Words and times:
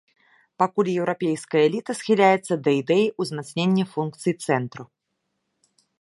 Пакуль 0.61 0.87
еўрапейская 1.01 1.61
эліта 1.67 1.91
схіляецца 1.99 2.53
да 2.69 2.75
ідэі 2.81 3.05
ўзмацнення 3.25 3.85
функцый 3.93 4.33
цэнтру. 4.49 4.83